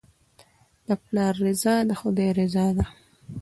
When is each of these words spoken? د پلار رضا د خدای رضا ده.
د 0.87 0.89
پلار 1.03 1.33
رضا 1.45 1.75
د 1.89 1.91
خدای 1.99 2.29
رضا 2.39 2.67
ده. 2.77 2.85